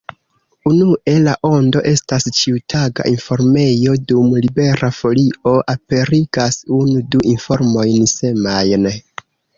Unue, 0.69 1.11
La 1.25 1.33
Ondo 1.49 1.81
estas 1.89 2.25
ĉiutaga 2.37 3.05
informejo, 3.11 3.93
dum 4.13 4.33
Libera 4.47 4.89
Folio 5.01 5.53
aperigas 5.75 6.59
unu-du 6.79 7.23
informojn 7.35 8.09
semajne. 8.17 8.97